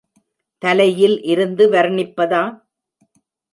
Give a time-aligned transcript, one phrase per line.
[0.63, 2.43] தலையில் இருந்து வர்ணிப்பதா?